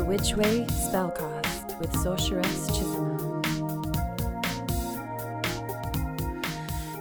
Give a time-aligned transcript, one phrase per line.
[0.00, 3.42] The Witch Way Spellcast with Sorceress Chisholm.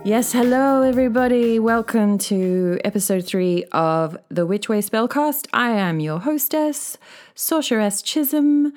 [0.04, 1.60] Yes, hello everybody.
[1.60, 5.48] Welcome to episode three of The Witch Way Spellcast.
[5.54, 6.98] I am your hostess,
[7.36, 8.74] Sorceress Chisholm.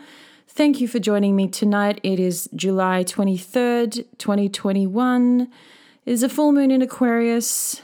[0.46, 1.99] Thank you for joining me tonight.
[2.04, 5.49] It is July 23rd, 2021.
[6.07, 7.82] It is a full moon in Aquarius.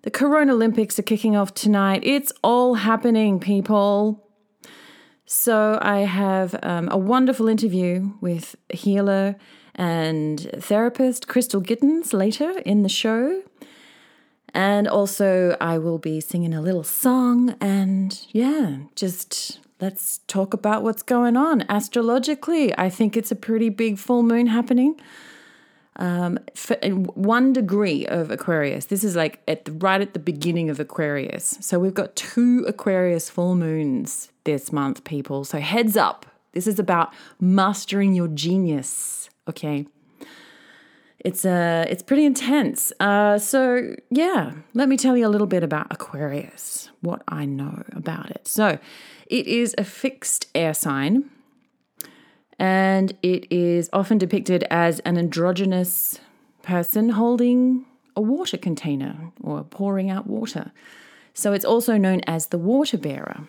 [0.00, 2.00] The Corona Olympics are kicking off tonight.
[2.04, 4.23] It's all happening, people.
[5.36, 9.34] So, I have um, a wonderful interview with healer
[9.74, 13.42] and therapist Kristen Gittins later in the show.
[14.54, 20.84] And also, I will be singing a little song and yeah, just let's talk about
[20.84, 22.72] what's going on astrologically.
[22.78, 25.00] I think it's a pretty big full moon happening.
[25.96, 26.38] Um,
[27.14, 28.86] one degree of Aquarius.
[28.86, 31.58] This is like at the, right at the beginning of Aquarius.
[31.60, 35.44] So we've got two Aquarius full moons this month, people.
[35.44, 36.26] So heads up.
[36.52, 39.28] This is about mastering your genius.
[39.48, 39.86] Okay.
[41.18, 42.92] It's uh it's pretty intense.
[43.00, 47.82] Uh so yeah, let me tell you a little bit about Aquarius, what I know
[47.92, 48.46] about it.
[48.46, 48.78] So,
[49.26, 51.30] it is a fixed air sign
[52.58, 56.20] and it is often depicted as an androgynous
[56.62, 57.84] person holding
[58.16, 60.72] a water container or pouring out water.
[61.32, 63.48] So it's also known as the water bearer.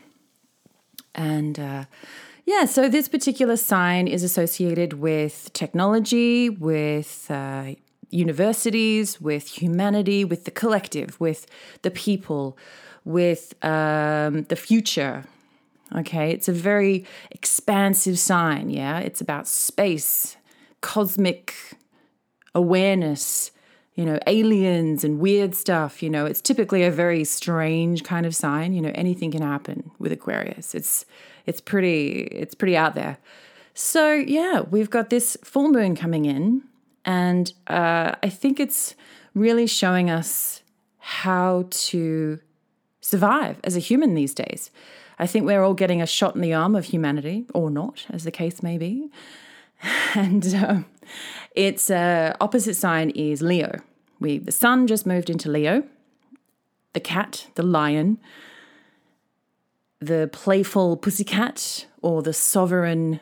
[1.15, 1.85] And uh,
[2.45, 7.73] yeah, so this particular sign is associated with technology, with uh,
[8.09, 11.47] universities, with humanity, with the collective, with
[11.81, 12.57] the people,
[13.03, 15.25] with um, the future,
[15.93, 18.99] Okay, it's a very expansive sign, yeah?
[18.99, 20.35] It's about space,
[20.81, 21.53] cosmic
[22.55, 23.51] awareness,
[23.95, 26.25] you know, aliens and weird stuff, you know.
[26.25, 30.75] It's typically a very strange kind of sign, you know, anything can happen with Aquarius.
[30.75, 31.05] It's
[31.45, 33.17] it's pretty it's pretty out there.
[33.73, 36.63] So, yeah, we've got this full moon coming in
[37.05, 38.95] and uh, I think it's
[39.33, 40.63] really showing us
[40.97, 42.39] how to
[42.99, 44.71] survive as a human these days.
[45.19, 48.23] I think we're all getting a shot in the arm of humanity, or not, as
[48.23, 49.09] the case may be.
[50.15, 50.85] And um,
[51.55, 53.81] its uh, opposite sign is Leo.
[54.19, 55.83] We the sun just moved into Leo.
[56.93, 58.17] The cat, the lion,
[59.99, 63.19] the playful pussycat, or the sovereign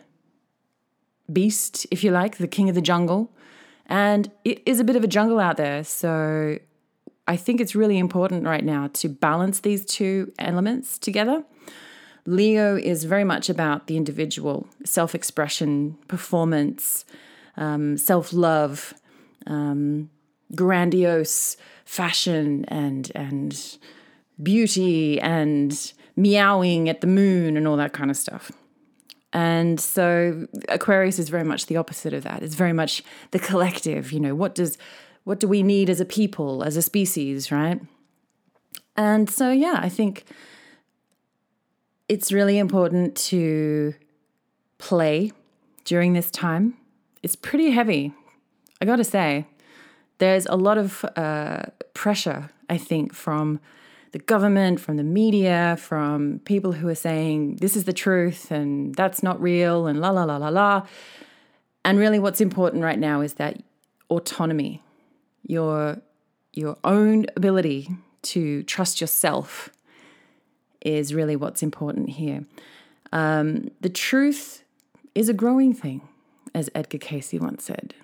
[1.32, 3.32] beast, if you like, the king of the jungle.
[3.88, 6.60] And it is a bit of a jungle out there, so
[7.28, 11.44] I think it's really important right now to balance these two elements together.
[12.26, 17.06] Leo is very much about the individual, self expression, performance,
[17.58, 18.94] um, self love,
[19.46, 20.10] um,
[20.56, 23.78] grandiose fashion, and, and
[24.42, 28.52] beauty, and meowing at the moon, and all that kind of stuff.
[29.34, 32.44] And so Aquarius is very much the opposite of that.
[32.44, 34.78] It's very much the collective, you know, what does
[35.24, 37.82] what do we need as a people, as a species, right?
[38.96, 40.26] And so yeah, I think
[42.08, 43.94] it's really important to
[44.78, 45.32] play
[45.86, 46.76] during this time.
[47.22, 48.14] It's pretty heavy,
[48.82, 49.46] I gotta say.
[50.18, 53.60] There's a lot of uh, pressure, I think, from
[54.12, 58.94] the government, from the media, from people who are saying this is the truth and
[58.96, 60.86] that's not real and la la la la la.
[61.84, 63.62] And really, what's important right now is that
[64.10, 64.82] autonomy,
[65.46, 66.02] your
[66.54, 67.90] your own ability
[68.22, 69.70] to trust yourself
[70.84, 72.46] is really what's important here.
[73.12, 74.64] Um, the truth
[75.16, 76.02] is a growing thing,
[76.54, 77.96] as Edgar Cayce once said.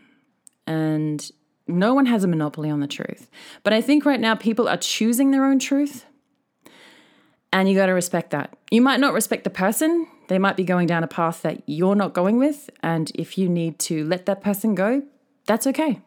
[0.65, 1.29] And
[1.67, 3.29] no one has a monopoly on the truth.
[3.63, 6.05] But I think right now people are choosing their own truth.
[7.51, 8.55] And you got to respect that.
[8.69, 10.07] You might not respect the person.
[10.27, 12.69] They might be going down a path that you're not going with.
[12.83, 15.01] And if you need to let that person go,
[15.47, 16.01] that's okay.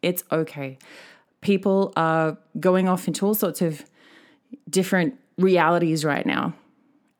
[0.00, 0.78] It's okay.
[1.42, 3.84] People are going off into all sorts of
[4.68, 6.52] different realities right now.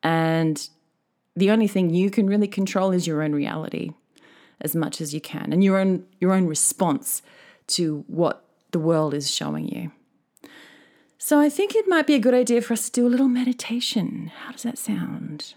[0.03, 0.69] And
[1.35, 3.93] the only thing you can really control is your own reality
[4.61, 7.21] as much as you can and your own your own response
[7.67, 9.91] to what the world is showing you.
[11.17, 13.27] So I think it might be a good idea for us to do a little
[13.27, 14.31] meditation.
[14.43, 15.53] How does that sound?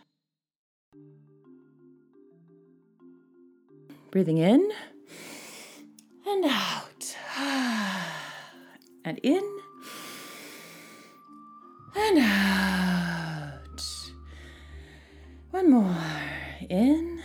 [4.10, 4.70] Breathing in
[6.26, 7.16] and out.
[9.04, 9.42] And in
[11.94, 13.82] and out.
[15.50, 15.96] One more.
[16.68, 17.22] In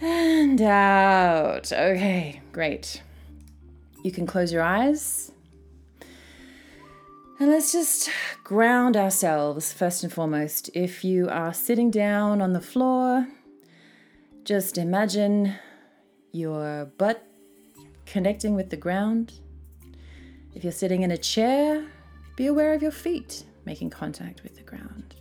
[0.00, 1.72] and out.
[1.72, 3.02] Okay, great.
[4.02, 5.32] You can close your eyes.
[7.40, 8.10] And let's just
[8.42, 10.70] ground ourselves first and foremost.
[10.74, 13.28] If you are sitting down on the floor,
[14.44, 15.54] just imagine
[16.32, 17.24] your butt
[18.06, 19.34] connecting with the ground.
[20.54, 21.86] If you're sitting in a chair,
[22.38, 25.16] be aware of your feet making contact with the ground.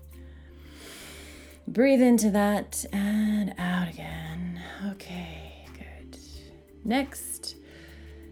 [1.67, 4.61] Breathe into that and out again.
[4.91, 6.19] Okay, good.
[6.85, 7.55] Next,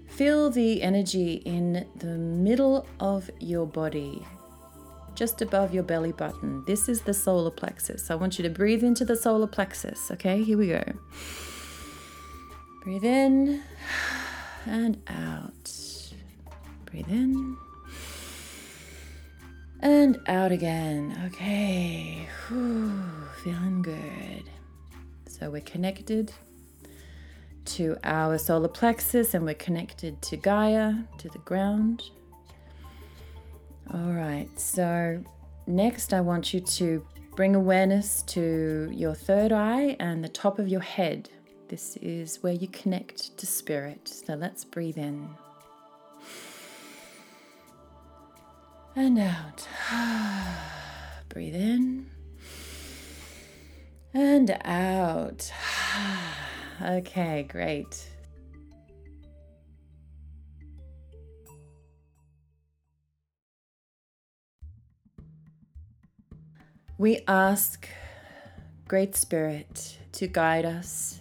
[0.08, 4.24] feel the energy in the middle of your body,
[5.16, 6.64] just above your belly button.
[6.68, 8.12] This is the solar plexus.
[8.12, 10.12] I want you to breathe into the solar plexus.
[10.12, 10.84] Okay, here we go.
[12.84, 13.64] Breathe in
[14.68, 15.72] and out.
[16.86, 17.58] Breathe in
[19.86, 21.16] and out again.
[21.28, 23.04] Okay, Whew.
[23.44, 24.50] feeling good.
[25.28, 26.32] So we're connected
[27.66, 32.02] to our solar plexus and we're connected to Gaia, to the ground.
[33.94, 35.24] All right, so
[35.68, 37.06] next I want you to
[37.36, 41.30] bring awareness to your third eye and the top of your head.
[41.68, 44.08] This is where you connect to spirit.
[44.08, 45.30] So let's breathe in.
[48.98, 49.68] And out.
[51.30, 52.06] breathe in.
[54.14, 55.52] And out.
[56.82, 58.08] okay, great.
[66.98, 67.90] We ask
[68.88, 71.20] Great Spirit to guide us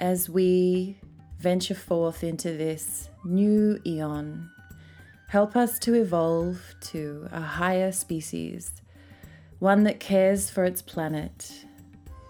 [0.00, 0.98] as we
[1.38, 4.51] venture forth into this new eon.
[5.32, 8.70] Help us to evolve to a higher species,
[9.60, 11.64] one that cares for its planet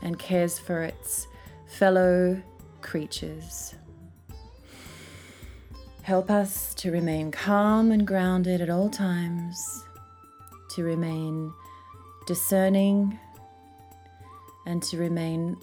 [0.03, 1.27] and cares for its
[1.67, 2.41] fellow
[2.81, 3.75] creatures.
[6.03, 9.83] Help us to remain calm and grounded at all times,
[10.77, 11.53] to remain
[12.29, 13.19] discerning,
[14.65, 15.57] and to remain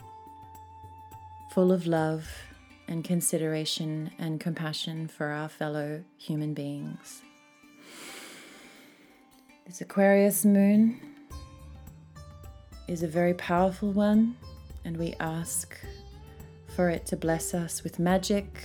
[1.52, 2.30] full of love
[2.90, 7.22] and consideration and compassion for our fellow human beings.
[9.70, 11.00] This Aquarius moon
[12.88, 14.36] is a very powerful one,
[14.84, 15.78] and we ask
[16.76, 18.64] for it to bless us with magic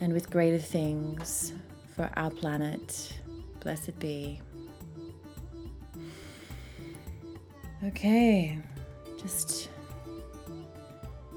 [0.00, 1.52] and with greater things
[1.94, 3.12] for our planet.
[3.60, 4.40] Blessed be.
[7.84, 8.58] Okay,
[9.20, 9.68] just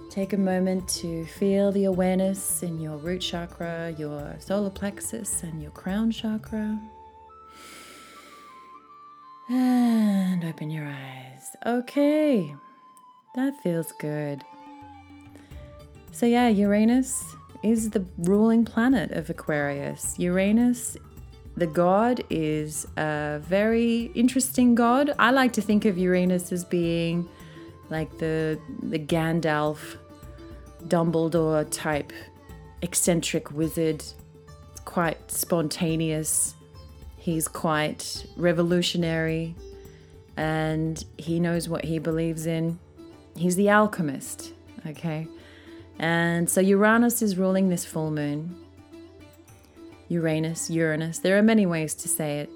[0.10, 5.62] take a moment to feel the awareness in your root chakra, your solar plexus, and
[5.62, 6.80] your crown chakra.
[9.50, 11.56] And open your eyes.
[11.66, 12.54] Okay,
[13.36, 14.44] that feels good.
[16.12, 17.24] So, yeah, Uranus
[17.64, 20.20] is the ruling planet of Aquarius.
[20.20, 20.98] Uranus,
[21.56, 25.14] the god, is a very interesting god.
[25.18, 27.28] I like to think of Uranus as being
[27.90, 29.96] like the, the Gandalf,
[30.88, 32.12] Dumbledore type
[32.82, 34.04] eccentric wizard,
[34.84, 36.54] quite spontaneous
[37.28, 39.54] He's quite revolutionary
[40.38, 42.80] and he knows what he believes in.
[43.36, 44.54] He's the alchemist,
[44.88, 45.28] okay?
[46.00, 48.56] And so Uranus is ruling this full moon.
[50.08, 52.50] Uranus, Uranus, there are many ways to say it.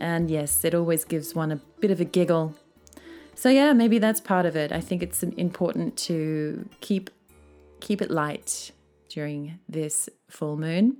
[0.00, 2.54] And yes, it always gives one a bit of a giggle.
[3.34, 4.72] So yeah, maybe that's part of it.
[4.72, 7.10] I think it's important to keep
[7.80, 8.70] keep it light
[9.10, 10.96] during this full moon.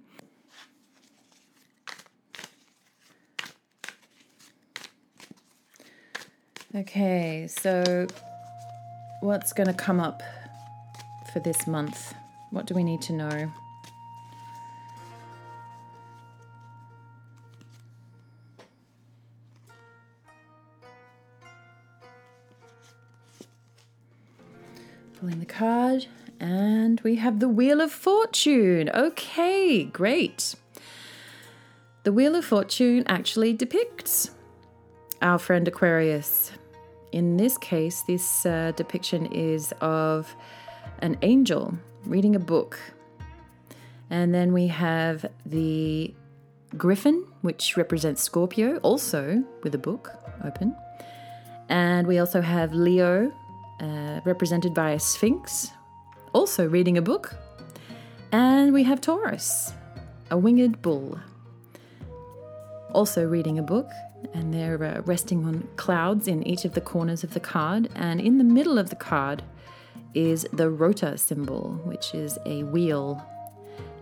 [6.77, 8.07] Okay, so
[9.21, 10.23] what's going to come up
[11.33, 12.13] for this month?
[12.51, 13.51] What do we need to know?
[25.19, 28.91] Pulling the card, and we have the Wheel of Fortune.
[28.91, 30.55] Okay, great.
[32.03, 34.31] The Wheel of Fortune actually depicts
[35.23, 36.53] our friend Aquarius
[37.17, 40.37] in this case, this uh, depiction is of
[40.99, 41.73] an angel
[42.05, 42.79] reading a book.
[44.11, 46.13] And then we have the
[46.77, 50.13] griffin, which represents Scorpio, also with a book
[50.45, 50.77] open.
[51.71, 53.33] And we also have Leo,
[53.81, 55.71] uh, represented by a sphinx,
[56.35, 57.35] also reading a book.
[58.31, 59.73] And we have Taurus,
[60.31, 61.19] a winged bull,
[62.93, 63.89] also reading a book
[64.35, 67.89] and they're uh, resting on clouds in each of the corners of the card.
[67.95, 69.43] And in the middle of the card
[70.15, 73.23] is the rota symbol, which is a wheel,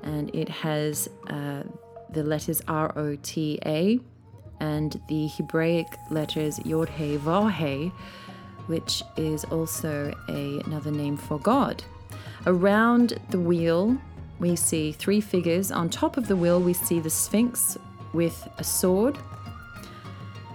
[0.02, 1.62] and it has uh,
[2.10, 3.98] the letters R O T A
[4.60, 7.88] and the Hebraic letters Yod He Vav He,
[8.66, 11.82] which is also a, another name for God.
[12.46, 13.96] Around the wheel,
[14.38, 15.72] we see three figures.
[15.72, 17.76] On top of the wheel, we see the Sphinx
[18.12, 19.18] with a sword.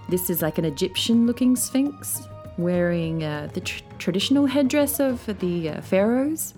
[0.09, 5.69] This is like an Egyptian looking Sphinx wearing uh, the tr- traditional headdress of the
[5.69, 6.55] uh, pharaohs.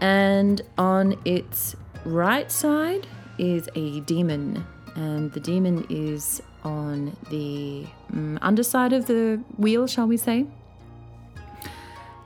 [0.00, 1.76] And on its
[2.06, 3.06] right side
[3.38, 4.66] is a demon,
[4.96, 10.46] and the demon is on the um, underside of the wheel, shall we say.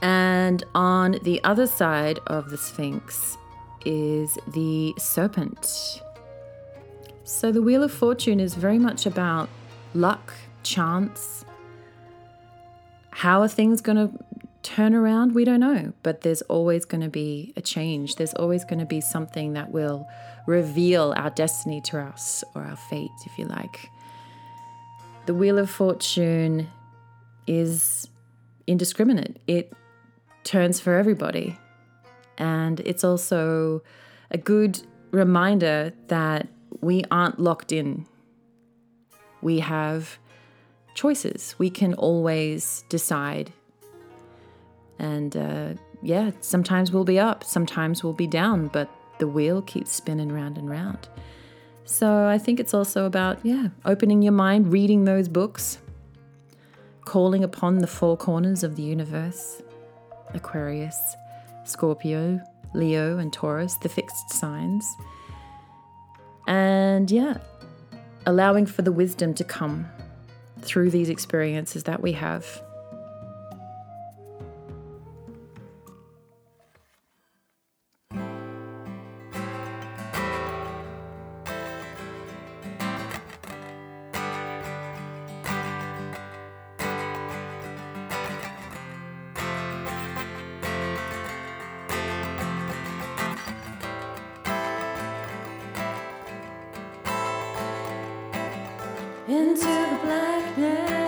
[0.01, 3.37] And on the other side of the Sphinx
[3.85, 6.01] is the serpent.
[7.25, 9.49] So the Wheel of Fortune is very much about
[9.99, 11.45] luck, chance.
[13.11, 14.25] How are things going to
[14.63, 15.35] turn around?
[15.35, 18.17] We don't know, but there's always going to be a change.
[18.17, 20.07] There's always going to be something that will
[20.47, 23.91] reveal our destiny to us or our fate, if you like.
[25.27, 26.69] The Wheel of Fortune
[27.47, 28.09] is
[28.67, 29.39] indiscriminate.
[29.47, 29.73] It
[30.45, 31.59] turns for everybody.
[32.39, 33.83] And it's also
[34.31, 36.49] a good reminder that
[36.81, 38.07] we aren't locked in.
[39.43, 40.19] We have
[40.95, 41.55] choices.
[41.59, 43.53] We can always decide.
[44.99, 49.93] And uh, yeah, sometimes we'll be up, sometimes we'll be down, but the wheel keeps
[49.93, 51.09] spinning round and round.
[51.85, 55.79] So I think it's also about, yeah, opening your mind, reading those books,
[57.05, 59.63] calling upon the four corners of the universe
[60.35, 61.17] Aquarius,
[61.65, 62.41] Scorpio,
[62.75, 64.85] Leo, and Taurus, the fixed signs.
[66.47, 67.39] And yeah,
[68.29, 69.89] allowing for the wisdom to come
[70.61, 72.63] through these experiences that we have.
[99.29, 101.08] Into the blackness,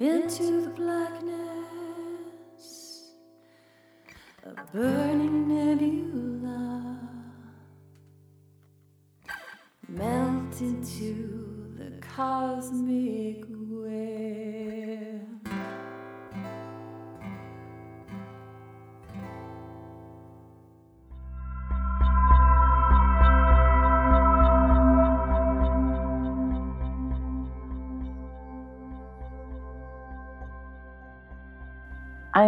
[0.00, 1.38] into the blackness,
[4.44, 7.00] a burning nebula,
[9.88, 13.57] melt into the cosmic.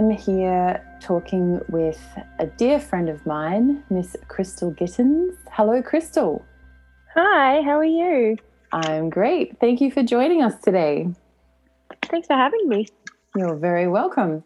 [0.01, 2.01] I'm here talking with
[2.39, 5.37] a dear friend of mine, Miss Kristen Gittins.
[5.53, 6.41] Hello, Kristen.
[7.15, 8.39] Hi, how are you?
[8.73, 9.61] I'm great.
[9.61, 11.11] Thank you for joining us today.
[12.05, 12.89] Thanks for having me.
[13.37, 14.43] You're very welcome.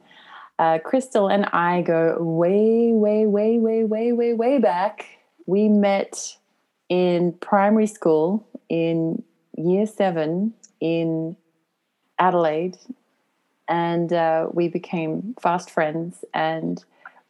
[0.58, 5.06] Uh, Kristen and I go way, way, way, way, way, way, way back.
[5.46, 6.36] We met
[6.88, 9.22] in primary school in
[9.56, 11.36] year seven in
[12.18, 12.76] Adelaide,
[13.68, 16.24] and uh, we became fast friends.
[16.34, 16.84] And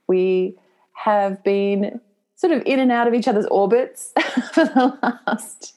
[0.06, 0.56] we
[0.92, 2.00] have been
[2.36, 4.12] sort of in and out of each other's orbits
[4.52, 5.74] for the last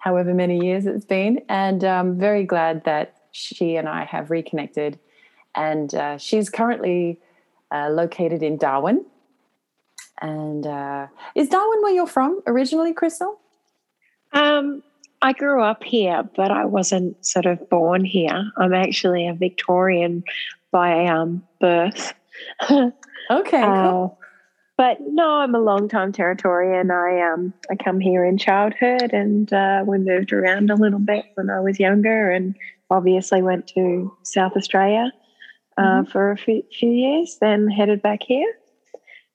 [0.00, 1.42] however many years it's been.
[1.48, 4.98] And I'm um, very glad that she and I have reconnected.
[5.54, 7.20] And uh, she's currently
[7.72, 9.04] uh, located in Darwin.
[10.20, 13.34] And uh, is Darwin where you're from originally, Kristen?
[14.32, 14.82] Um,
[15.24, 18.52] I grew up here, but I wasn't sort of born here.
[18.58, 20.22] I'm actually a Victorian
[20.70, 22.12] by um, birth.
[22.70, 22.92] okay,
[23.30, 24.18] cool.
[24.20, 24.24] Uh,
[24.76, 26.90] but no, I'm a long time Territorian.
[26.90, 31.24] I um I come here in childhood, and uh, we moved around a little bit
[31.36, 32.54] when I was younger, and
[32.90, 35.10] obviously went to South Australia
[35.78, 36.10] uh, mm-hmm.
[36.10, 38.52] for a few, few, years, then headed back here,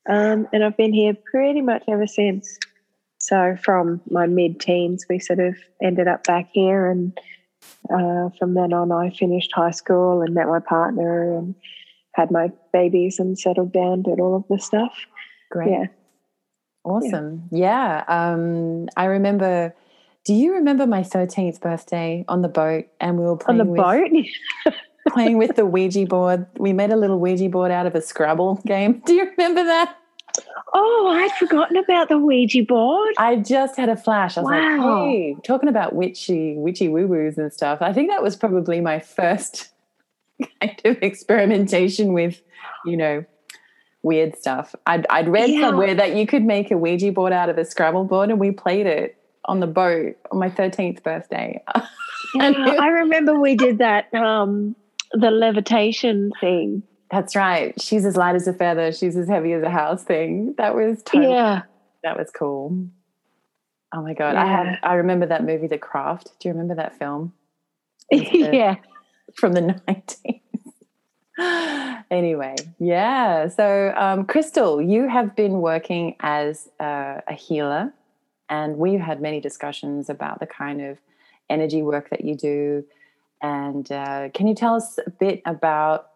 [0.07, 2.59] um, and I've been here pretty much ever since.
[3.19, 7.17] So from my mid-teens, we sort of ended up back here, and
[7.89, 11.55] uh, from then on, I finished high school and met my partner and
[12.15, 14.93] had my babies and settled down, did all of the stuff.
[15.51, 15.71] Great.
[15.71, 15.85] Yeah.
[16.83, 17.49] Awesome.
[17.51, 18.03] Yeah.
[18.07, 18.31] yeah.
[18.31, 19.75] Um, I remember.
[20.25, 23.71] Do you remember my 13th birthday on the boat and we were playing on the
[23.71, 23.81] with,
[24.65, 24.73] boat?
[25.13, 26.45] playing with the Ouija board.
[26.57, 28.99] We made a little Ouija board out of a Scrabble game.
[29.05, 29.95] Do you remember that?
[30.73, 33.15] Oh, I'd forgotten about the Ouija board.
[33.17, 34.37] I just had a flash.
[34.37, 34.77] I was wow.
[34.77, 37.81] like, hey, talking about witchy, witchy woo woos and stuff.
[37.81, 39.69] I think that was probably my first
[40.61, 42.41] kind of experimentation with,
[42.85, 43.25] you know,
[44.03, 44.75] weird stuff.
[44.85, 45.61] I'd, I'd read yeah.
[45.61, 48.51] somewhere that you could make a Ouija board out of a Scrabble board, and we
[48.51, 51.61] played it on the boat on my 13th birthday.
[52.35, 54.75] yeah, I remember we did that, um,
[55.13, 56.83] the levitation thing.
[57.11, 57.79] That's right.
[57.81, 60.53] She's as light as a feather, she's as heavy as a house thing.
[60.57, 61.63] That was totally, yeah.
[62.03, 62.87] that was cool.
[63.93, 64.33] Oh my god.
[64.33, 64.43] Yeah.
[64.43, 66.31] I had I remember that movie The Craft.
[66.39, 67.33] Do you remember that film?
[68.11, 68.75] yeah.
[69.35, 70.41] From the 90s.
[72.11, 73.47] anyway, yeah.
[73.47, 77.93] So, um, Kristen, you have been working as a, a healer,
[78.49, 80.97] and we've had many discussions about the kind of
[81.49, 82.85] energy work that you do.
[83.41, 86.09] And uh, can you tell us a bit about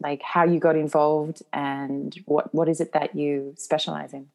[0.00, 4.28] like how you got involved and what what is it that you specialize in?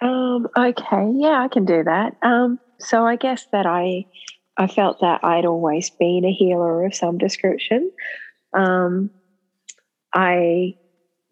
[0.00, 2.16] Um, okay, yeah, I can do that.
[2.22, 4.06] Um, so I guess that I
[4.56, 7.90] I felt that I'd always been a healer of some description.
[8.52, 9.10] Um,
[10.14, 10.76] I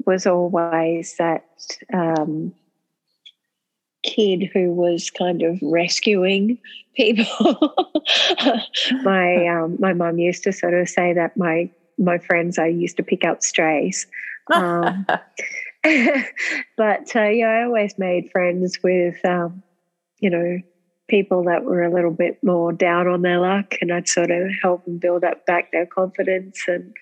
[0.06, 1.44] was always that
[1.92, 2.54] um,
[4.02, 6.58] kid who was kind of rescuing
[6.96, 7.74] people.
[9.02, 12.96] my um, my mum used to sort of say that my my friends I used
[12.96, 14.06] to pick up strays.
[14.52, 15.06] Um,
[15.84, 19.62] but uh, yeah, I always made friends with um,
[20.18, 20.58] you know
[21.08, 24.50] people that were a little bit more down on their luck, and I'd sort of
[24.60, 26.92] help them build up back their confidence and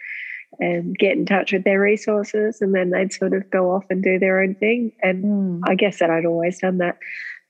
[0.60, 4.02] and get in touch with their resources and then they'd sort of go off and
[4.02, 5.60] do their own thing and mm.
[5.66, 6.96] i guess that i'd always done that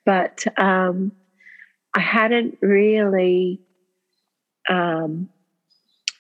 [0.05, 1.13] but um,
[1.95, 3.61] i hadn't really
[4.69, 5.29] um,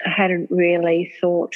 [0.06, 1.54] i hadn't really thought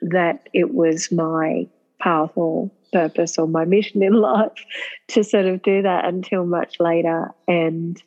[0.00, 1.66] that it was my
[2.00, 4.64] path or purpose or my mission in life
[5.08, 8.02] to sort of do that until much later and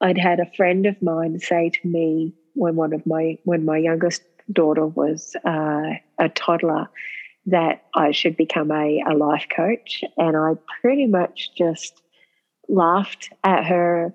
[0.00, 3.76] i'd had a friend of mine say to me when one of my when my
[3.76, 6.88] youngest daughter was uh, a toddler
[7.46, 10.02] that I should become a, a life coach.
[10.16, 12.02] And I pretty much just
[12.68, 14.12] laughed at her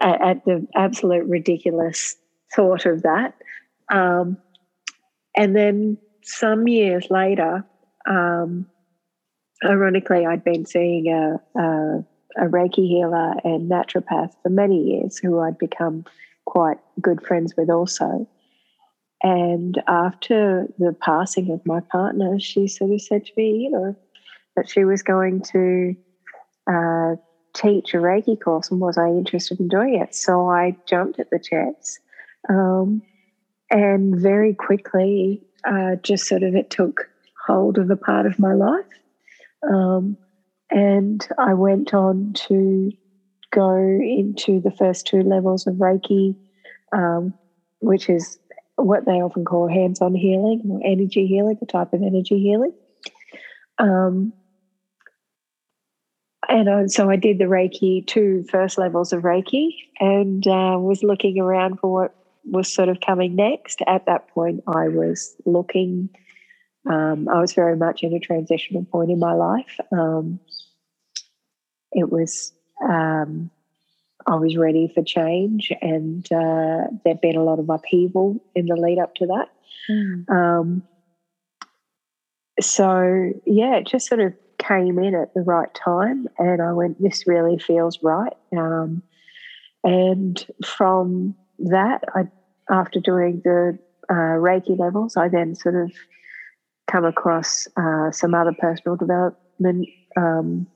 [0.00, 2.16] at, at the absolute ridiculous
[2.54, 3.34] thought of that.
[3.90, 4.38] Um,
[5.36, 7.64] and then some years later,
[8.08, 8.66] um,
[9.64, 12.04] ironically, I'd been seeing a, a,
[12.38, 16.04] a, Reiki healer and naturopath for many years who I'd become
[16.46, 18.28] quite good friends with also.
[19.22, 23.96] And after the passing of my partner, she sort of said to me, you know,
[24.56, 25.94] that she was going to
[26.66, 27.16] uh,
[27.54, 30.14] teach a Reiki course and was I interested in doing it?
[30.14, 31.98] So I jumped at the chance.
[32.48, 33.02] Um,
[33.70, 37.08] and very quickly, uh, just sort of it took
[37.46, 38.84] hold of a part of my life.
[39.68, 40.16] Um,
[40.70, 42.92] and I went on to
[43.52, 46.36] go into the first two levels of Reiki,
[46.92, 47.34] um,
[47.80, 48.38] which is
[48.76, 52.72] what they often call hands on healing or energy healing, a type of energy healing.
[53.78, 54.32] Um,
[56.48, 61.38] and so I did the Reiki, two first levels of Reiki, and uh, was looking
[61.38, 63.82] around for what was sort of coming next.
[63.86, 66.08] At that point, I was looking,
[66.88, 69.78] um, I was very much in a transitional point in my life.
[69.92, 70.40] Um,
[71.92, 73.50] it was, um,
[74.26, 78.76] I was ready for change, and uh, there'd been a lot of upheaval in the
[78.76, 79.48] lead up to that.
[79.90, 80.82] Mm.
[82.60, 87.00] so, yeah, it just sort of came in at the right time, and I went,
[87.02, 88.34] This really feels right.
[88.56, 89.02] Um,
[89.82, 92.24] and from that, I
[92.70, 95.92] after doing the uh, Reiki levels, I then sort of
[96.90, 100.66] come across uh, some other personal development um,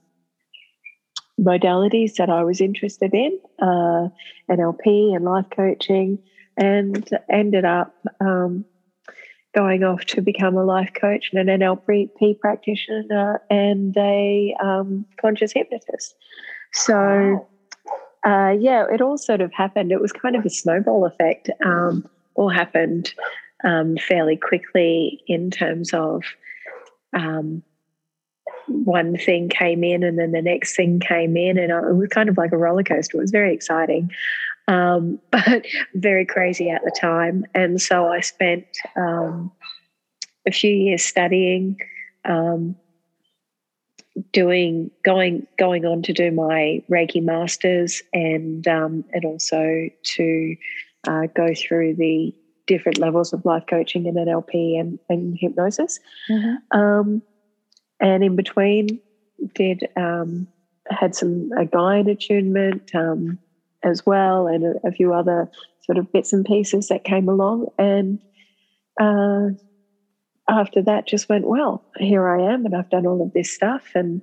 [1.41, 4.09] modalities that I was interested in, uh,
[4.51, 6.19] NLP and life coaching,
[6.57, 8.65] and ended up um,
[9.55, 15.53] going off to become a life coach and an NLP practitioner and a um, conscious
[15.53, 16.15] hypnotist.
[16.73, 16.95] So.
[16.95, 17.49] Wow
[18.25, 19.93] uh, yeah, it all sort of happened.
[19.93, 21.51] It was kind of a snowball effect.
[21.65, 23.13] Um, all happened
[23.65, 26.23] um, fairly quickly in terms of
[27.13, 27.63] um,
[28.67, 32.29] one thing came in and then the next thing came in, and it was kind
[32.29, 33.19] of like a roller coaster.
[33.19, 34.11] It was very exciting,
[34.69, 37.45] um, but very crazy at the time.
[37.55, 39.53] And so I spent um,
[40.47, 41.77] a few years studying.
[42.25, 42.77] Um,
[44.33, 50.57] doing going going on to do my Reiki masters and um, and also to
[51.07, 52.33] uh, go through the
[52.67, 56.01] different levels of life coaching and NLP and, and hypnosis.
[56.31, 56.79] Mm-hmm.
[56.79, 57.23] Um,
[58.01, 59.01] and in between,
[59.55, 60.49] did um,
[60.89, 63.39] had some a guide attunement um,
[63.83, 65.51] as well, and a, a, few other
[65.83, 68.19] sort of bits and pieces that came along, and
[69.01, 69.51] uh,
[70.49, 73.93] after that just went, well, here I am, and I've done all of this stuff.
[73.95, 74.21] And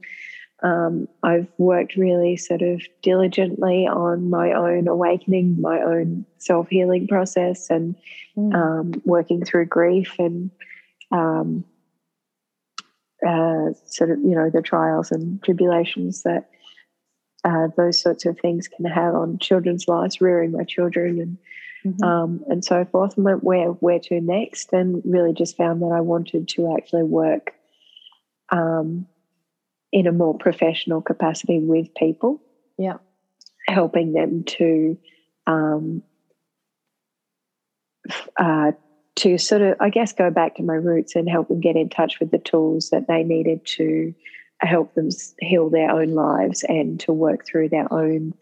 [0.63, 7.07] um, I've worked really sort of diligently on my own awakening, my own self healing
[7.07, 7.95] process, and
[8.38, 8.53] mm.
[8.53, 10.51] um, working through grief and
[11.12, 11.65] um,
[13.27, 16.49] uh, sort of, you know, the trials and tribulations that
[17.43, 21.38] uh, those sorts of things can have on children's lives, rearing my children and
[21.86, 22.04] mm-hmm.
[22.04, 25.91] um, and so forth, and went where where to next, and really just found that
[25.94, 27.54] I wanted to actually work
[28.50, 29.08] um,
[29.91, 32.41] in a more professional capacity with people.
[32.78, 32.98] Yeah,
[33.67, 34.98] helping them to
[35.48, 36.04] um,
[38.38, 38.72] uh,
[39.15, 41.89] to sort of, I guess, go back to my roots and help them get in
[41.89, 44.13] touch with the tools that they needed to
[44.62, 48.34] help them heal their own lives and to work through their own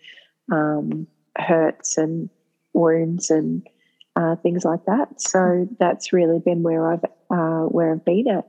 [0.52, 2.30] um, hurts and
[2.80, 3.68] wounds and
[4.16, 5.22] uh, things like that.
[5.22, 8.48] So that's really been where I've uh, where I've been at.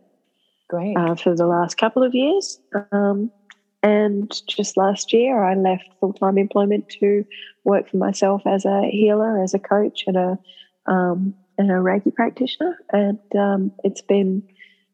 [0.68, 2.60] Great uh, for the last couple of years.
[2.92, 3.30] Um,
[3.82, 7.24] and just last year, I left full time employment to
[7.64, 10.38] work for myself as a healer, as a coach, and a
[10.86, 12.78] um, and a Reiki practitioner.
[12.92, 14.42] And um, it's been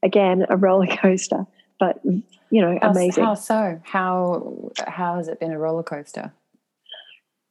[0.02, 1.46] again a roller coaster,
[1.80, 3.24] but you know, how, amazing.
[3.24, 3.80] How so?
[3.84, 6.32] How how has it been a roller coaster?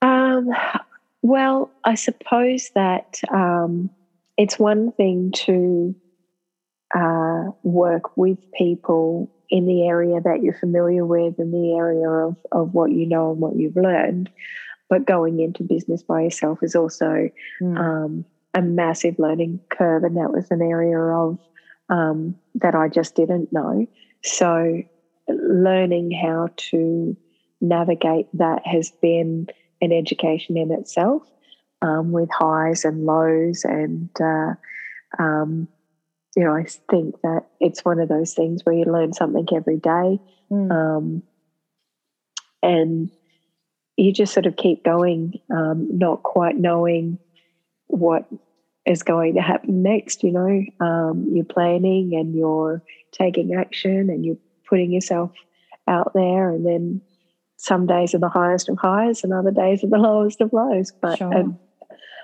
[0.02, 0.50] Um,
[1.26, 3.90] well, I suppose that um,
[4.38, 5.96] it's one thing to
[6.96, 12.36] uh, work with people in the area that you're familiar with in the area of,
[12.52, 14.30] of what you know and what you've learned.
[14.88, 17.76] But going into business by yourself is also mm.
[17.76, 20.04] um, a massive learning curve.
[20.04, 21.40] And that was an area of
[21.90, 23.88] um, that I just didn't know.
[24.24, 24.84] So
[25.28, 27.18] learning how to
[27.62, 29.48] navigate that has been
[29.82, 31.24] an education in itself
[31.82, 33.64] um, with highs and lows.
[33.64, 34.54] And, uh,
[35.20, 35.68] um,
[36.36, 39.78] you know, I think that it's one of those things where you learn something every
[39.78, 40.20] day.
[40.52, 40.72] Mm.
[40.72, 41.24] Um,
[42.62, 43.12] and
[43.98, 47.20] you just sort of keep going, um, not quite knowing
[47.88, 48.26] what
[48.86, 50.24] is going to happen next.
[50.24, 55.32] You know, um, you're planning and you're taking action and you're putting yourself
[55.88, 57.02] out there, and then
[57.58, 60.92] some days are the highest of highs and other days are the lowest of lows.
[61.02, 61.58] But sure.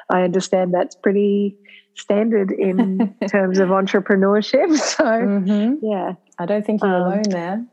[0.10, 1.56] I understand that's pretty
[1.96, 4.78] standard in terms of entrepreneurship.
[4.78, 5.86] So, mm-hmm.
[5.86, 6.14] yeah.
[6.38, 7.66] I don't think you're um, alone there.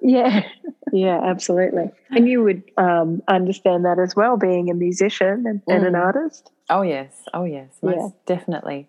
[0.00, 0.46] Yeah,
[0.92, 1.90] yeah, absolutely.
[2.10, 5.74] And you would um, understand that as well, being a musician and, mm.
[5.74, 6.04] and an mm.
[6.04, 6.50] artist.
[6.68, 8.08] Oh yes, oh yes, most yeah.
[8.36, 8.88] definitely.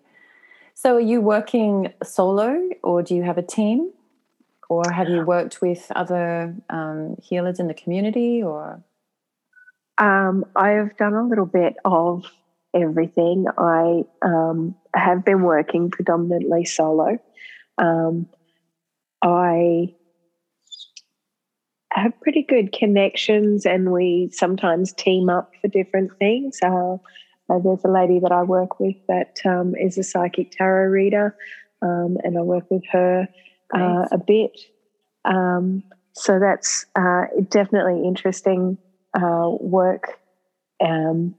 [0.74, 3.90] So, are you working solo, or do you have a team,
[4.68, 8.82] or have you worked with other um, healers in the community, or?
[9.98, 12.24] Um, I've done a little bit of
[12.74, 13.46] everything.
[13.56, 17.18] I um, have been working predominantly solo.
[17.78, 18.28] Um,
[19.22, 19.94] I
[21.92, 26.58] have pretty good connections, and we sometimes team up for different things.
[26.62, 26.96] Uh,
[27.48, 31.36] uh, there's a lady that I work with that um, is a psychic tarot reader,
[31.80, 33.28] um, and I work with her
[33.74, 34.58] uh, a bit.
[35.24, 38.78] Um, so that's uh, definitely interesting
[39.14, 40.18] uh, work.
[40.82, 41.34] Um,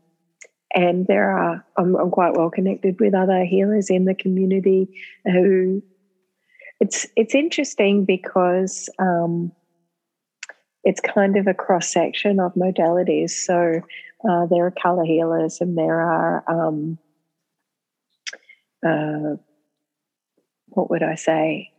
[0.74, 4.90] and there are, I'm, I'm, quite well connected with other healers in the community
[5.26, 5.82] who.
[6.80, 9.52] It's it's interesting because um,
[10.84, 13.32] it's kind of a cross section of modalities.
[13.32, 13.82] So
[14.30, 17.00] uh, there are color healers, and there are um,
[18.86, 19.38] uh,
[20.68, 21.72] what would I say?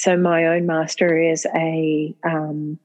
[0.00, 2.78] So my own master is a um,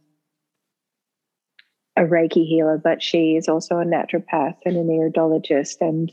[1.96, 6.12] a Reiki healer, but she is also a naturopath and an iridologist, and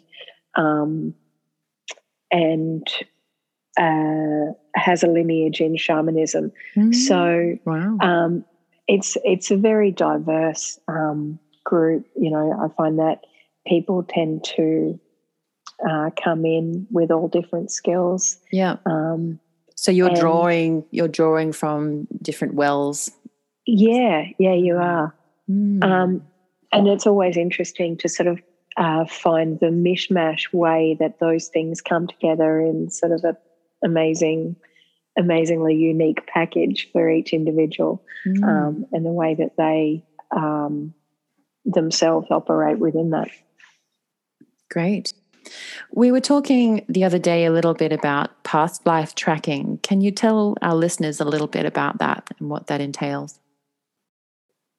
[0.55, 1.13] um,
[2.31, 2.87] and
[3.77, 6.53] uh, has a lineage in shamanism.
[6.77, 7.99] Mm, so wow.
[8.01, 8.45] um,
[8.87, 12.07] it's it's a very diverse um, group.
[12.15, 13.23] You know, I find that
[13.67, 15.01] people tend to
[15.85, 18.37] uh, come in with all different skills.
[18.53, 18.77] Yeah.
[18.87, 19.41] Um,
[19.83, 23.11] so you're drawing you're drawing from different wells.
[23.67, 25.13] Yeah, yeah, you are.
[25.51, 25.83] Mm.
[25.83, 26.23] Um,
[26.71, 28.41] and it's always interesting to sort of
[28.77, 33.37] uh, find the mishmash way that those things come together in sort of an
[33.83, 34.55] amazing
[35.19, 38.45] amazingly unique package for each individual mm.
[38.45, 40.95] um, and the way that they um,
[41.65, 43.31] themselves operate within that.
[44.71, 45.13] Great.
[45.93, 49.79] We were talking the other day a little bit about past life tracking.
[49.83, 53.39] Can you tell our listeners a little bit about that and what that entails?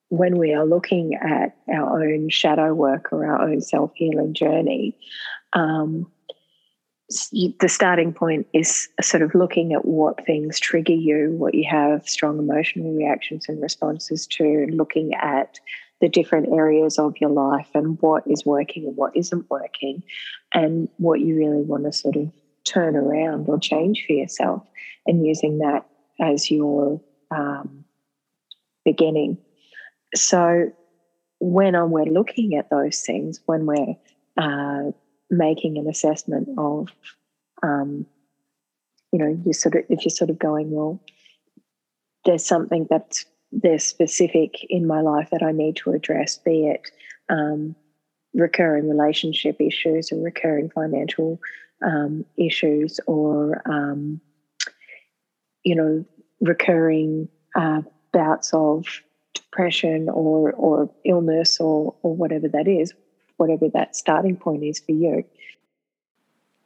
[0.08, 4.96] When we are looking at our own shadow work or our own self healing journey,
[5.54, 6.10] um,
[7.60, 12.08] the starting point is sort of looking at what things trigger you, what you have
[12.08, 15.60] strong emotional reactions and responses to, looking at
[16.04, 20.02] the different areas of your life and what is working and what isn't working,
[20.52, 22.30] and what you really want to sort of
[22.64, 24.62] turn around or change for yourself,
[25.06, 25.86] and using that
[26.20, 27.86] as your um,
[28.84, 29.38] beginning.
[30.14, 30.72] So,
[31.40, 33.96] when we're looking at those things, when we're
[34.36, 34.90] uh,
[35.30, 36.88] making an assessment of,
[37.62, 38.04] um,
[39.10, 41.00] you know, you sort of if you're sort of going, well,
[42.26, 43.24] there's something that's
[43.62, 46.90] there's specific in my life that I need to address, be it
[47.28, 47.74] um,
[48.34, 51.40] recurring relationship issues or recurring financial
[51.84, 54.20] um, issues or um,
[55.62, 56.04] you know
[56.40, 58.84] recurring uh, bouts of
[59.34, 62.92] depression or or illness or or whatever that is
[63.36, 65.24] whatever that starting point is for you.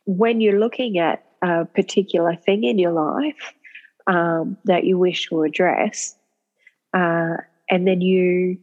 [0.04, 3.54] When you're looking at a particular thing in your life
[4.06, 6.14] um, that you wish to address,
[6.94, 7.36] uh,
[7.70, 8.58] and then you,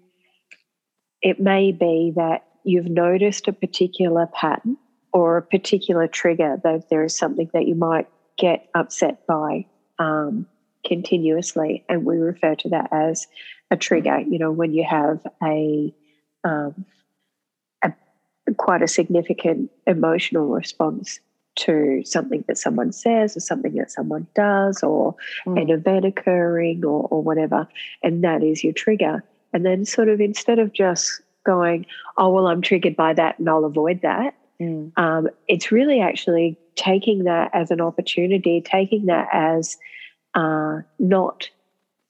[1.21, 4.77] it may be that you've noticed a particular pattern
[5.13, 8.07] or a particular trigger, that there is something that you might
[8.37, 9.65] get upset by
[9.97, 10.45] um,
[10.85, 11.85] continuously.
[11.87, 13.27] And we refer to that as
[13.71, 14.19] a trigger.
[14.19, 15.93] You know, when you have a
[16.43, 16.85] um,
[18.57, 21.19] quite a significant emotional response
[21.55, 25.15] to something that someone says or something that someone does or
[25.45, 25.61] mm.
[25.61, 27.67] an event occurring or, or whatever.
[28.03, 29.23] And that is your trigger.
[29.53, 31.85] And then, sort of, instead of just going,
[32.17, 34.91] oh, well, I'm triggered by that and I'll avoid that, mm.
[34.97, 39.77] um, it's really actually taking that as an opportunity, taking that as
[40.33, 41.49] uh, not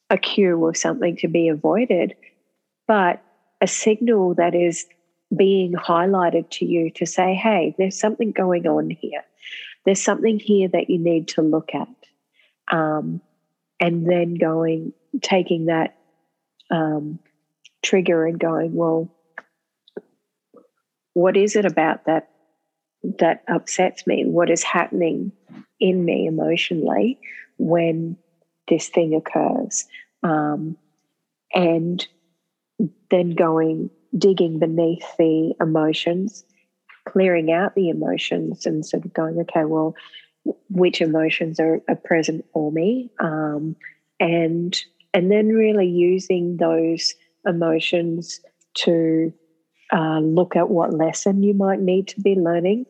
[0.09, 2.15] a cue or something to be avoided,
[2.87, 3.21] but
[3.61, 4.85] a signal that is
[5.35, 9.23] being highlighted to you to say, hey, there's something going on here.
[9.85, 11.87] There's something here that you need to look at.
[12.75, 13.21] Um,
[13.79, 15.97] and then going, taking that
[16.71, 17.19] um,
[17.83, 19.11] trigger and going, well,
[21.13, 22.29] what is it about that
[23.19, 24.25] that upsets me?
[24.25, 25.31] What is happening
[25.79, 27.19] in me emotionally
[27.57, 28.17] when
[28.67, 29.85] this thing occurs?
[30.23, 30.77] Um,
[31.53, 32.05] and
[33.11, 36.43] then going, digging beneath the emotions,
[37.05, 39.95] clearing out the emotions, and sort of going, okay, well,
[40.69, 43.75] which emotions are, are present for me, um,
[44.19, 44.79] and
[45.13, 47.15] and then really using those
[47.45, 48.41] emotions
[48.73, 49.33] to
[49.93, 52.85] uh, look at what lesson you might need to be learning.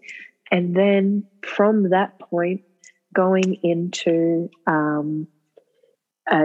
[0.52, 2.62] And then from that point,
[3.14, 5.28] going into um,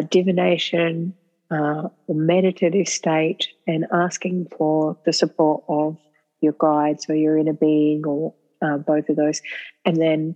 [0.09, 1.15] divination
[1.51, 5.97] uh, or meditative state and asking for the support of
[6.41, 9.41] your guides or your inner being or uh, both of those.
[9.85, 10.35] And then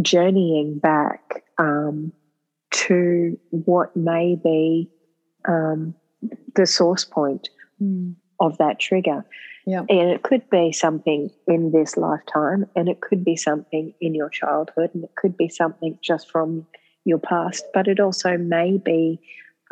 [0.00, 2.12] journeying back um,
[2.70, 4.90] to what may be
[5.46, 5.94] um,
[6.54, 7.48] the source point
[7.80, 8.14] mm.
[8.40, 9.24] of that trigger.
[9.66, 9.80] Yeah.
[9.88, 14.28] And it could be something in this lifetime, and it could be something in your
[14.28, 16.66] childhood, and it could be something just from
[17.04, 19.20] your past, but it also may be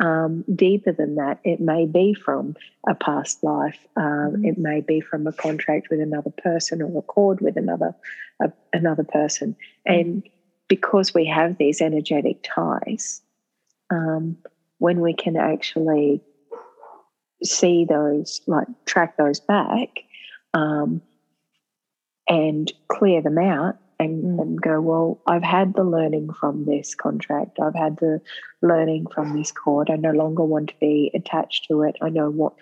[0.01, 1.39] um, deeper than that.
[1.43, 2.55] It may be from
[2.89, 3.77] a past life.
[3.95, 4.45] Um, mm-hmm.
[4.45, 7.95] It may be from a contract with another person or a cord with another
[8.73, 9.55] another person.
[9.87, 9.99] Mm-hmm.
[9.99, 10.23] And
[10.67, 13.21] because we have these energetic ties,
[13.91, 14.37] um,
[14.79, 16.21] when we can actually
[17.43, 19.99] see those, like track those back,
[20.53, 21.01] um,
[22.27, 24.41] and clear them out, and, mm.
[24.41, 27.59] and go, well, I've had the learning from this contract.
[27.59, 28.19] I've had the
[28.61, 29.89] learning from this cord.
[29.89, 31.95] I no longer want to be attached to it.
[32.01, 32.53] I know what,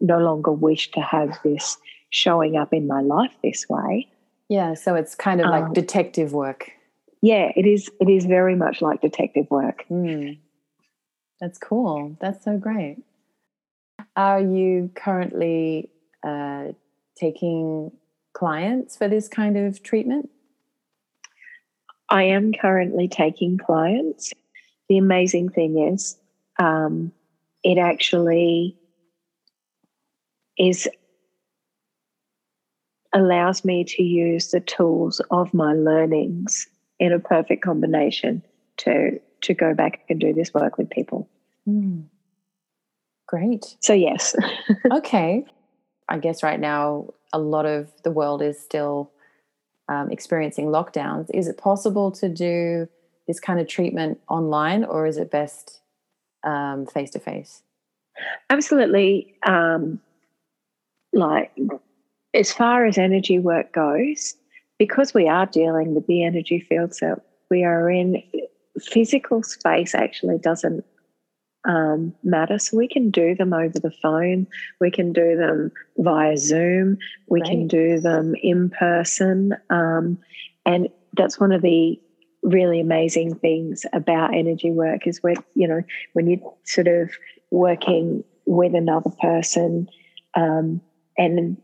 [0.00, 1.76] no longer wish to have this
[2.10, 4.08] showing up in my life this way.
[4.48, 6.70] Yeah, so it's kind of like um, detective work.
[7.20, 7.90] Yeah, it is.
[8.00, 9.84] It is very much like detective work.
[9.90, 10.38] Mm.
[11.40, 12.16] That's cool.
[12.20, 12.98] That's so great.
[14.14, 15.90] Are you currently
[16.24, 16.68] uh,
[17.18, 17.90] taking
[18.34, 20.30] clients for this kind of treatment?
[22.08, 24.32] I am currently taking clients.
[24.88, 26.16] The amazing thing is,
[26.58, 27.12] um,
[27.64, 28.76] it actually
[30.58, 30.88] is
[33.12, 38.42] allows me to use the tools of my learnings in a perfect combination
[38.78, 41.28] to to go back and do this work with people.
[41.68, 42.04] Mm.
[43.26, 43.76] Great.
[43.80, 44.34] So yes.
[44.92, 45.44] okay.
[46.08, 49.10] I guess right now a lot of the world is still
[49.88, 52.88] um, experiencing lockdowns, is it possible to do
[53.26, 55.80] this kind of treatment online or is it best
[56.92, 57.62] face to face?
[58.50, 59.34] Absolutely.
[59.44, 60.00] Um,
[61.12, 61.50] like,
[62.34, 64.34] as far as energy work goes,
[64.78, 67.20] because we are dealing with the energy fields that
[67.50, 68.22] we are in,
[68.80, 70.84] physical space actually doesn't
[71.66, 72.58] um, matter.
[72.58, 74.46] So we can do them over the phone,
[74.80, 76.98] we can do them via Zoom,
[77.28, 77.50] we right.
[77.50, 79.54] can do them in person.
[79.70, 80.18] Um,
[80.64, 82.00] and that's one of the
[82.42, 87.10] really amazing things about energy work is when, you know, when you're sort of
[87.50, 89.88] working with another person
[90.34, 90.80] um,
[91.18, 91.56] and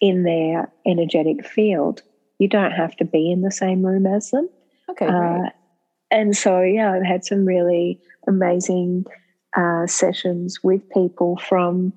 [0.00, 2.02] in their energetic field,
[2.38, 4.48] you don't have to be in the same room as them.
[4.90, 5.06] Okay.
[5.06, 5.48] Uh,
[6.10, 9.06] and so, yeah, I've had some really amazing
[9.56, 11.92] uh, sessions with people from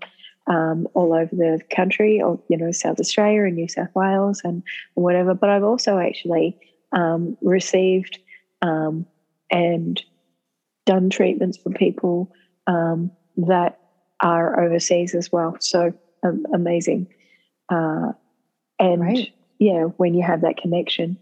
[0.47, 4.63] um, all over the country, or you know, South Australia and New South Wales and
[4.95, 5.33] whatever.
[5.33, 6.57] But I've also actually
[6.91, 8.19] um, received
[8.61, 9.05] um,
[9.51, 10.01] and
[10.85, 12.31] done treatments for people
[12.65, 13.79] um, that
[14.21, 15.55] are overseas as well.
[15.59, 15.93] So
[16.23, 17.07] um, amazing,
[17.69, 18.13] uh,
[18.79, 19.33] and right.
[19.59, 21.17] yeah, when you have that connection,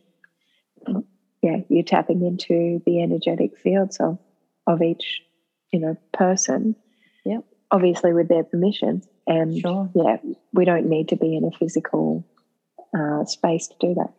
[1.42, 4.18] yeah, you're tapping into the energetic fields of
[4.68, 5.22] of each
[5.72, 6.76] you know person.
[7.26, 7.40] Yeah
[7.72, 9.90] obviously with their permission and sure.
[9.94, 10.18] yeah
[10.54, 12.26] we don't need to be in a physical
[12.98, 14.14] uh, space to do that.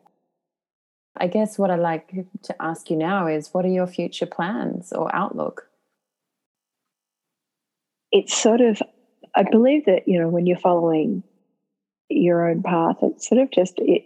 [1.17, 2.11] I guess what i'd like
[2.43, 5.69] to ask you now is what are your future plans or outlook?
[8.13, 8.81] It's sort of
[9.35, 11.23] i believe that you know when you're following
[12.09, 14.05] your own path it sort of just it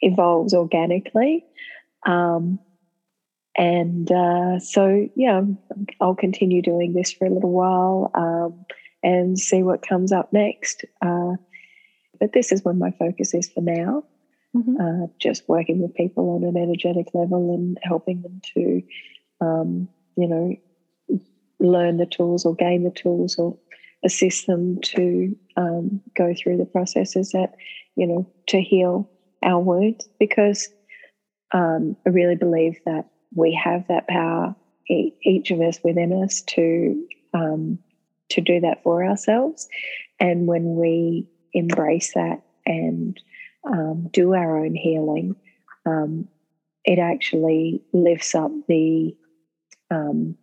[0.00, 1.44] evolves organically.
[2.06, 2.58] Um,
[3.60, 5.42] and uh, so, yeah,
[6.00, 8.64] I'll continue doing this for a little while um,
[9.02, 10.86] and see what comes up next.
[11.02, 11.32] Uh,
[12.18, 14.02] but this is where my focus is for now.
[14.56, 14.76] Mm-hmm.
[14.80, 18.82] Uh, just working with people on an energetic level and helping them to,
[19.42, 20.56] um, you know,
[21.58, 23.58] learn the tools or gain the tools or
[24.02, 27.54] assist them to um, go through the processes that,
[27.94, 29.06] you know, to heal
[29.44, 30.08] our wounds.
[30.18, 30.66] Because
[31.52, 33.04] um, I really believe that
[33.34, 34.54] we have that power,
[34.88, 37.78] each of us within us, to um,
[38.30, 39.68] to do that for ourselves.
[40.18, 43.20] And when we embrace that and
[43.64, 45.36] um, do our own healing,
[45.86, 46.28] um,
[46.84, 49.16] it actually lifts up the.
[49.90, 50.36] Um,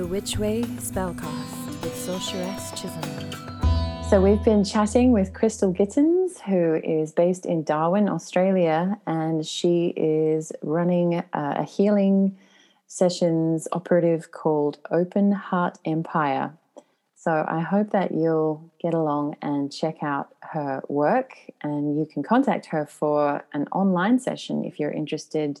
[0.00, 4.02] The Witch Way Spellcast with Sorceress Chisholm.
[4.08, 9.88] So we've been chatting with Kristen Gittins, who is based in Darwin, Australia, and she
[9.88, 12.38] is running uh, a healing
[12.86, 16.54] sessions operative called Open Heart Empire
[17.22, 22.22] so I hope that you'll get along and check out her work, and you can
[22.22, 25.60] contact her for an online session if you're interested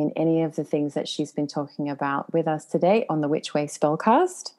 [0.00, 3.28] in any of the things that she's been talking about with us today on the
[3.28, 4.52] Witch Way Spellcast.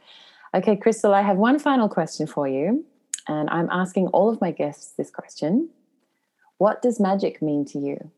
[0.54, 2.86] Okay, Kristen, I have one final question for you,
[3.28, 5.70] and I'm asking all of my guests this question.
[6.58, 8.12] What does magic mean to you?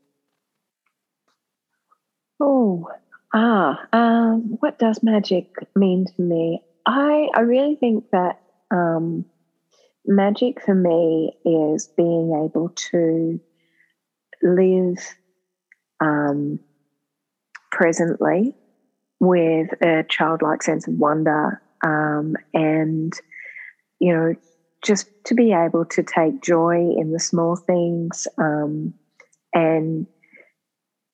[2.40, 2.88] Oh,
[3.34, 6.62] ah, um, what does magic mean to me?
[6.86, 8.40] I I really think that
[8.70, 9.26] um,
[10.06, 13.40] magic for me is being able to
[14.44, 14.98] live
[16.00, 16.60] um,
[17.78, 18.56] presently
[19.20, 23.14] with a childlike sense of wonder um, and
[24.00, 24.34] you know
[24.84, 28.94] just to be able to take joy in the small things um,
[29.54, 30.08] and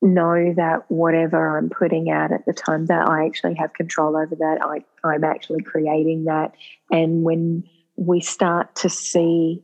[0.02, 4.36] know that whatever I'm putting out at the time that I actually have control over
[4.36, 4.58] that.
[4.62, 6.54] I, I'm actually creating that.
[6.92, 7.64] And when
[7.96, 9.64] we start to see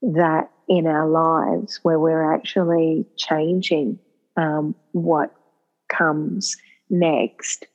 [0.00, 3.98] that in our lives where we're actually changing
[4.36, 5.35] um, what
[5.88, 6.56] comes
[6.90, 7.66] next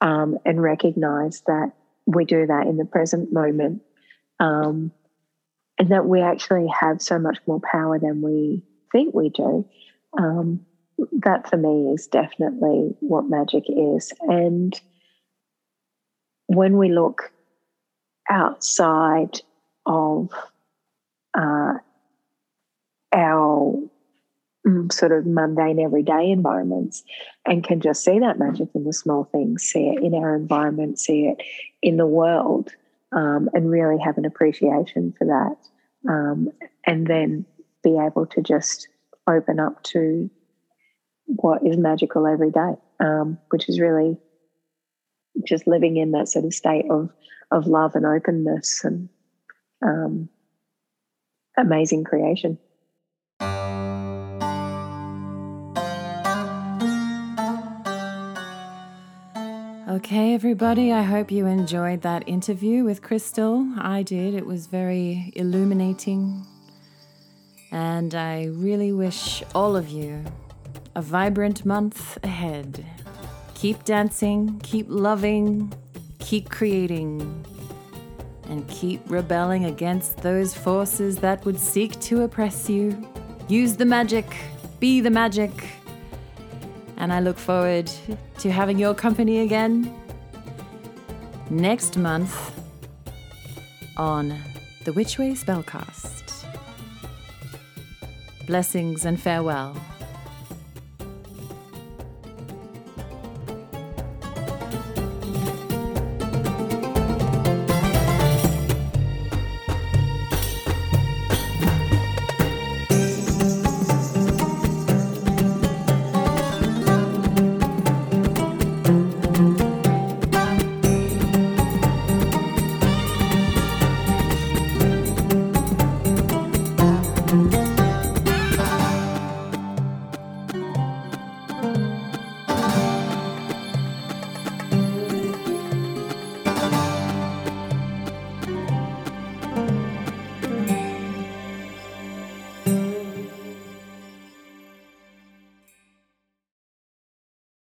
[0.00, 1.72] um, and recognize that
[2.06, 3.82] we do that in the present moment
[4.40, 4.92] um,
[5.78, 8.62] and that we actually have so much more power than we
[8.92, 9.66] think we do.
[10.18, 10.64] Um,
[11.12, 14.12] that for me is definitely what magic is.
[14.20, 14.78] And
[16.46, 17.32] when we look
[18.30, 19.40] outside
[19.84, 20.30] of
[21.34, 21.74] uh,
[23.12, 23.82] our
[24.90, 27.04] sort of mundane everyday environments
[27.44, 30.98] and can just see that magic in the small things, see it in our environment,
[30.98, 31.42] see it
[31.82, 32.70] in the world,
[33.12, 36.10] um, and really have an appreciation for that.
[36.10, 36.50] Um,
[36.84, 37.44] and then
[37.82, 38.88] be able to just
[39.28, 40.30] open up to
[41.26, 44.16] what is magical every day, um, which is really
[45.44, 47.10] just living in that sort of state of
[47.52, 49.08] of love and openness and
[49.84, 50.28] um,
[51.56, 52.58] amazing creation.
[60.06, 63.76] Okay, everybody, I hope you enjoyed that interview with Kristen.
[63.76, 64.34] I did.
[64.34, 66.46] It was very illuminating.
[67.72, 70.24] And I really wish all of you
[70.94, 72.86] a vibrant month ahead.
[73.56, 75.74] Keep dancing, keep loving,
[76.20, 77.44] keep creating,
[78.48, 83.10] and keep rebelling against those forces that would seek to oppress you.
[83.48, 84.36] Use the magic,
[84.78, 85.50] be the magic.
[86.96, 87.90] And I look forward
[88.38, 89.94] to having your company again
[91.50, 92.52] next month
[93.96, 94.38] on
[94.84, 96.44] the Witch Way Spellcast.
[98.46, 99.76] Blessings and farewell.